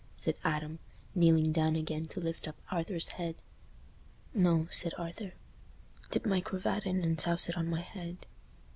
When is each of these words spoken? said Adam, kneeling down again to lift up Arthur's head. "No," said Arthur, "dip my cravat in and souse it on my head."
said 0.17 0.33
Adam, 0.43 0.79
kneeling 1.13 1.51
down 1.51 1.75
again 1.75 2.07
to 2.07 2.19
lift 2.19 2.47
up 2.47 2.55
Arthur's 2.71 3.09
head. 3.09 3.35
"No," 4.33 4.67
said 4.71 4.95
Arthur, 4.97 5.33
"dip 6.09 6.25
my 6.25 6.41
cravat 6.41 6.87
in 6.87 7.03
and 7.03 7.21
souse 7.21 7.49
it 7.49 7.55
on 7.55 7.69
my 7.69 7.81
head." 7.81 8.25